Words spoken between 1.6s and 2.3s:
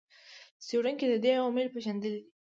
پېژندلي دي.